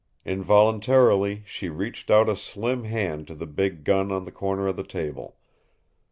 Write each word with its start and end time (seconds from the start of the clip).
Involuntarily 0.25 1.43
she 1.45 1.69
reached 1.69 2.09
out 2.09 2.27
a 2.27 2.35
slim 2.35 2.85
hand 2.85 3.27
to 3.27 3.35
the 3.35 3.45
big 3.45 3.83
gun 3.83 4.11
on 4.11 4.23
the 4.25 4.31
corner 4.31 4.65
of 4.65 4.75
the 4.75 4.83
table. 4.83 5.37